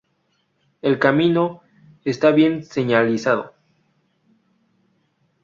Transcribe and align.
El 0.81 0.97
camino 0.97 1.61
está 2.05 2.31
bien 2.31 2.63
señalizado. 2.65 3.53